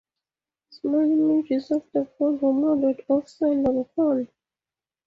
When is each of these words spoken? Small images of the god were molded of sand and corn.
Small 0.71 1.01
images 1.11 1.69
of 1.69 1.83
the 1.93 2.07
god 2.17 2.41
were 2.41 2.51
molded 2.53 3.05
of 3.07 3.29
sand 3.29 3.67
and 3.67 3.85
corn. 3.93 4.27